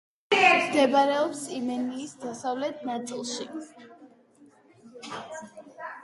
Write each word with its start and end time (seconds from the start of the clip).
მდებარეობს 0.35 1.41
იემენის 1.57 2.15
დასავლეთ 2.23 2.81
ნაწილში. 2.89 3.45